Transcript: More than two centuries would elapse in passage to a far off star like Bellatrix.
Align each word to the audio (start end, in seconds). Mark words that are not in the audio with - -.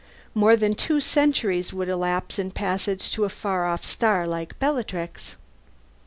More 0.33 0.55
than 0.55 0.73
two 0.73 0.99
centuries 0.99 1.73
would 1.73 1.87
elapse 1.87 2.39
in 2.39 2.49
passage 2.49 3.11
to 3.11 3.23
a 3.23 3.29
far 3.29 3.67
off 3.67 3.85
star 3.85 4.25
like 4.25 4.57
Bellatrix. 4.57 5.35